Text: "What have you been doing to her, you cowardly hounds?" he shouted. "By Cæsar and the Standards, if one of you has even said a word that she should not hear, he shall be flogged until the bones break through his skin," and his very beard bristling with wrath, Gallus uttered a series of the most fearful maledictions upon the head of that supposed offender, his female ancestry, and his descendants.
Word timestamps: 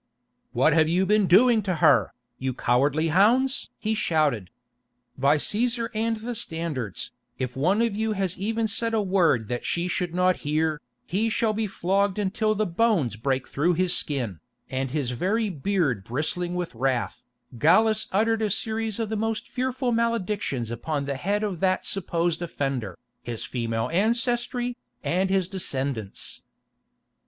"What 0.51 0.73
have 0.73 0.87
you 0.89 1.05
been 1.05 1.27
doing 1.27 1.61
to 1.61 1.75
her, 1.75 2.15
you 2.39 2.55
cowardly 2.55 3.09
hounds?" 3.09 3.69
he 3.77 3.93
shouted. 3.93 4.49
"By 5.15 5.37
Cæsar 5.37 5.89
and 5.93 6.17
the 6.17 6.33
Standards, 6.33 7.11
if 7.37 7.55
one 7.55 7.83
of 7.83 7.95
you 7.95 8.13
has 8.13 8.35
even 8.35 8.67
said 8.67 8.95
a 8.95 9.01
word 9.03 9.47
that 9.49 9.63
she 9.63 9.87
should 9.87 10.15
not 10.15 10.37
hear, 10.37 10.81
he 11.05 11.29
shall 11.29 11.53
be 11.53 11.67
flogged 11.67 12.17
until 12.17 12.55
the 12.55 12.65
bones 12.65 13.15
break 13.15 13.47
through 13.47 13.73
his 13.75 13.95
skin," 13.95 14.39
and 14.71 14.89
his 14.89 15.11
very 15.11 15.51
beard 15.51 16.03
bristling 16.03 16.55
with 16.55 16.73
wrath, 16.73 17.23
Gallus 17.59 18.07
uttered 18.11 18.41
a 18.41 18.49
series 18.49 18.99
of 18.99 19.09
the 19.09 19.15
most 19.15 19.47
fearful 19.47 19.91
maledictions 19.91 20.71
upon 20.71 21.05
the 21.05 21.13
head 21.15 21.43
of 21.43 21.59
that 21.59 21.85
supposed 21.85 22.41
offender, 22.41 22.97
his 23.21 23.45
female 23.45 23.87
ancestry, 23.93 24.77
and 25.03 25.29
his 25.29 25.47
descendants. 25.47 26.41